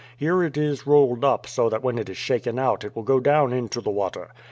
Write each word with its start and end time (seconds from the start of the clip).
Here 0.17 0.41
it 0.41 0.57
is 0.57 0.87
rolled 0.87 1.23
up, 1.23 1.45
so 1.45 1.69
that 1.69 1.83
when 1.83 1.99
it 1.99 2.09
is 2.09 2.17
shaken 2.17 2.57
out 2.57 2.83
it 2.83 2.95
will 2.95 3.03
go 3.03 3.19
down 3.19 3.53
into 3.53 3.81
the 3.81 3.91
water. 3.91 4.29